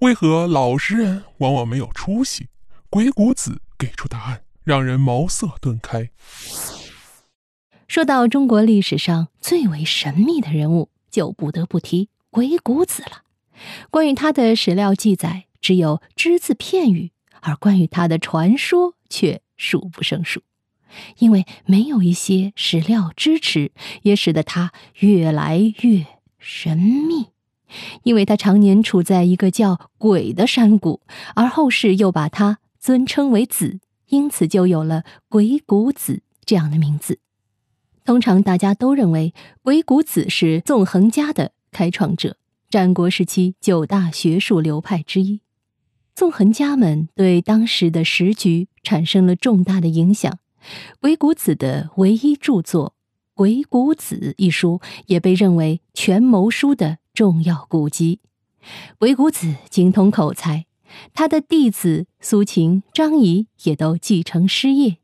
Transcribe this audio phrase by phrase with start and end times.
[0.00, 2.46] 为何老实人往往没有出息？
[2.88, 6.10] 鬼谷子给出答案，让人茅塞顿开。
[7.88, 13.22] 说到中国历史上最为神秘的人物，就不得不提鬼谷子了。
[13.90, 17.10] 关于他的史料记载只有只字片语，
[17.40, 20.42] 而关于他的传说却数不胜数。
[21.18, 23.72] 因为没有一些史料支持，
[24.02, 26.06] 也使得他越来越
[26.38, 27.30] 神秘。
[28.02, 31.00] 因为他常年处在一个叫“鬼”的山谷，
[31.34, 37.18] 而后世又把他尊称为“子”，因此就有了“鬼谷子”这样的名字。
[38.04, 42.36] 通常大家都认为鬼谷子是纵横家的开创者，
[42.70, 45.40] 战国时期九大学术流派之一。
[46.14, 50.38] 纵横家们对当时的时局产生了重大的影响。
[51.00, 52.88] 鬼谷子的唯一著作
[53.34, 58.20] 《鬼谷子》一书也被认为权谋书的重要古籍。
[58.96, 60.66] 鬼谷子精通口才，
[61.12, 64.98] 他的弟子苏秦、张仪也都继承师业，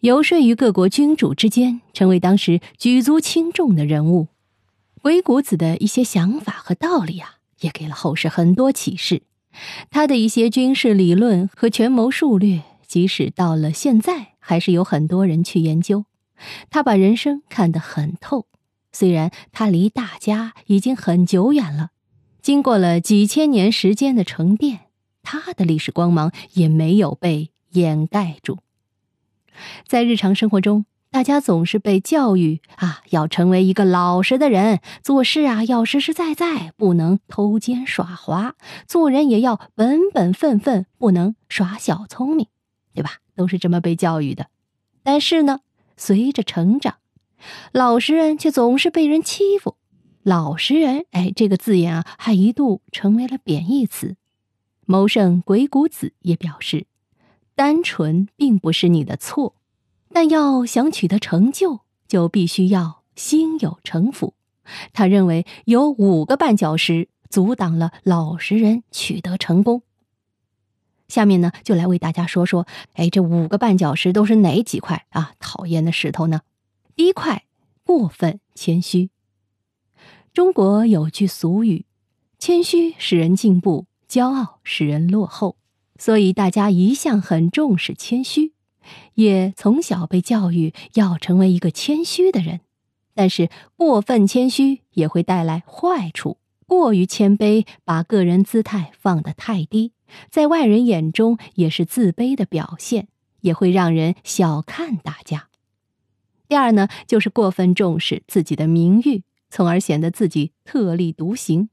[0.00, 4.28] 游说于各国君主之间，成为当时举足轻重的人物。
[5.02, 9.20] 鬼谷子的一些想法和道理啊，也给了后世很多启示。
[9.90, 14.28] 他的一些军事理论和权谋术略，即使到了现在。
[14.38, 16.06] 还是有很多人去研究，
[16.70, 18.46] 他把人生看得很透。
[18.92, 21.90] 虽然他离大家已经很久远了，
[22.42, 24.80] 经过了几千年时间的沉淀，
[25.22, 28.58] 他的历史光芒也没有被掩盖住。
[29.86, 38.54] 在日常生活中，大家总是被教育啊，要成为一个老实的人，做事啊要实实在在，不能偷奸耍滑；
[38.86, 42.46] 做人也要本本分分，不能耍小聪明，
[42.94, 43.18] 对吧？
[43.34, 44.48] 都是这么被教育的，
[45.02, 45.60] 但是呢，
[45.96, 46.96] 随着成长，
[47.72, 49.76] 老实人却总是被人欺负。
[50.22, 54.16] 老实人，哎，这个字眼啊，还一度成为了贬义词。
[54.84, 56.86] 谋圣鬼谷子也表示，
[57.54, 59.54] 单纯并不是你的错，
[60.12, 64.34] 但要想取得成就，就必须要心有城府。
[64.92, 69.82] 他认为有五个绊脚石阻挡了老实人取得成功。
[71.08, 75.32] 下面呢，就来为大家说说，哎，这五个绊脚石都是哪几块啊？
[75.40, 76.42] 讨厌的石头呢？
[77.00, 77.46] 第一块，
[77.82, 79.08] 过分谦虚。
[80.34, 81.86] 中国有句俗语
[82.38, 85.56] ：“谦虚使人进步，骄傲使人落后。”
[85.98, 88.52] 所以大家一向很重视谦虚，
[89.14, 92.60] 也从小被教育要成为一个谦虚的人。
[93.14, 96.36] 但是过分谦虚也会带来坏处，
[96.66, 99.94] 过于谦卑，把个人姿态放得太低。
[100.28, 103.08] 在外人眼中也是自卑的表现，
[103.40, 105.46] 也会让人小看大家。
[106.50, 111.68] 第二呢，就是过分重视自己的名誉，从而显得自己特立独行。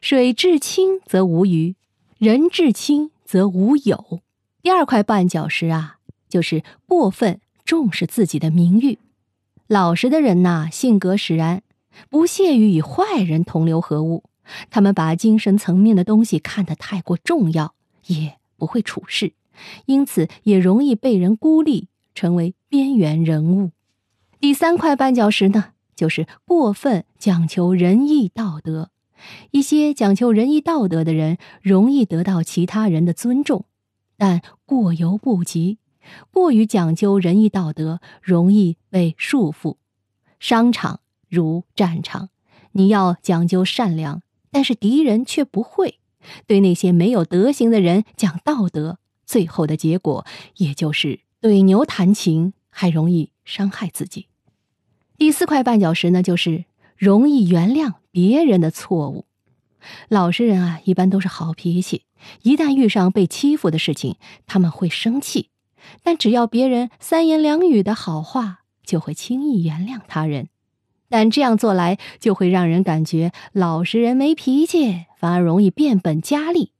[0.00, 1.74] 水至清则无鱼，
[2.16, 4.20] 人至清则无友。
[4.62, 5.96] 第二块绊脚石啊，
[6.28, 9.00] 就是过分重视自己的名誉。
[9.66, 11.62] 老实的人呐，性格使然，
[12.08, 14.22] 不屑于与坏人同流合污。
[14.70, 17.74] 他们把精神层面的东西看得太过重要。
[18.06, 19.32] 也不会处事，
[19.86, 23.72] 因此也容易被人孤立，成为边缘人物。
[24.40, 28.90] 第三块绊脚石呢，就是过分讲求仁义道德。
[29.50, 33.66] 一些讲求仁义道德的人，容易得到其他人的尊重，
[34.16, 35.76] 但过犹不及。
[36.30, 39.76] 过于讲究仁义道德，容易被束缚。
[40.38, 42.30] 商场如战场，
[42.72, 45.98] 你要讲究善良，但是敌人却不会。
[46.46, 50.24] 对那些没有德行的人讲道德，最后的结果
[50.56, 54.28] 也就是对牛弹琴，还容易伤害自己。
[55.20, 56.64] 第四块绊脚石呢，就是
[56.96, 59.26] 容易原谅别人的错误。
[60.08, 62.04] 老实人啊，一般都是好脾气，
[62.40, 64.16] 一旦遇上被欺负的事情，
[64.46, 65.50] 他们会生气，
[66.02, 70.48] 但只要别人三言两语的好话，就会轻易原谅他人。
[71.10, 76.72] 但这样做来，就会让人感觉老实人没脾气，反而容易变本加厉。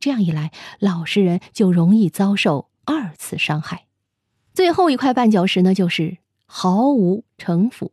[0.00, 3.84] 这样一来，老实人就容易遭受二次伤害。
[4.54, 6.16] 最后一块绊脚石呢，就是
[6.56, 7.90] 毫无城府。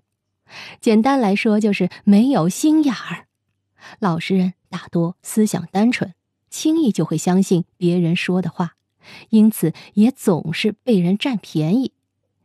[0.80, 3.26] 简单来说，就是没有心眼儿。
[3.98, 6.14] 老实人大多思想单纯，
[6.52, 8.76] 轻易就会相信别人说的话，
[9.30, 11.94] 因此也总是被人占便宜。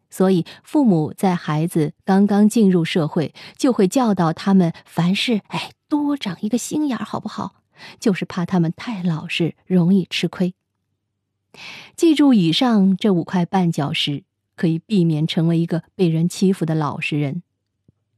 [0.09, 7.57] 所以，父母在孩子刚刚进入社会，就会教导他们凡事哎多长一个心眼儿，好不好？
[8.01, 10.55] 就是怕他们太老实，容易吃亏。
[11.95, 14.25] 记住以上这五块绊脚石，
[14.57, 17.43] 可以避免成为一个被人欺负的老实人。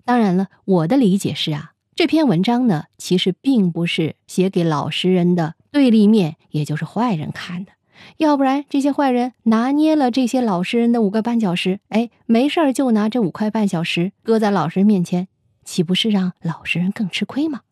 [0.05, 7.73] 当然了，我的理解是啊，这篇文章呢，其实并不是写给老实人的对立面，也就是坏人看的。
[8.19, 15.29] 要不然，这些坏人拿捏了这些老实人的五个绊脚石，哎，没事儿就拿这五块绊脚石搁在老实人面前，
[15.65, 17.63] 岂不是让老实人更吃亏吗？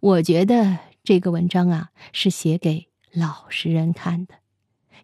[0.00, 4.34] 我觉得这个文章啊，是写给老实人看的。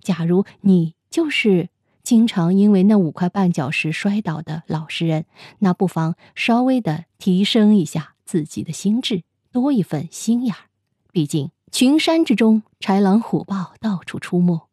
[0.01, 1.69] 假如你就是
[2.07, 5.27] 经常因为那五块绊脚石摔倒的老实人，
[5.59, 10.71] 那不妨稍微的提升一下自己的心智，多一份心眼儿。
[11.11, 11.51] 毕竟。
[11.73, 14.69] 群山之中，豺狼虎豹到处出没，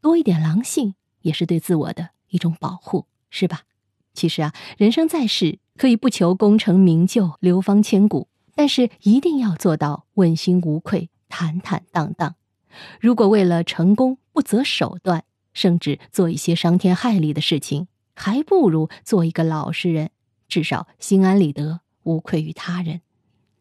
[0.00, 3.60] 多一点狼性也是对自我的一种保护，是吧？
[4.14, 12.34] 其实啊，人生在世，可以不求功成名就、流芳千古，但是一定要做到问心无愧、坦坦荡荡。
[12.98, 20.10] 如果为了成功不择手段，甚至做一些伤天害理的事情，还不如做一个老实人，
[20.48, 23.00] 至少心安理得，无愧于他人。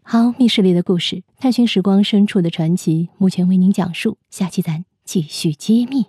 [0.03, 4.17] 好，密室里的故事，探寻时光深处的传奇，目前为您讲述。
[4.29, 6.07] 下期咱继续揭秘。